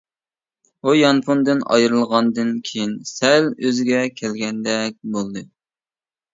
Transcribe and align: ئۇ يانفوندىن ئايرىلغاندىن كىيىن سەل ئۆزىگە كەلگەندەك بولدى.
ئۇ 0.87 0.95
يانفوندىن 0.99 1.61
ئايرىلغاندىن 1.75 2.51
كىيىن 2.71 2.97
سەل 3.11 3.53
ئۆزىگە 3.67 4.03
كەلگەندەك 4.23 5.01
بولدى. 5.19 5.49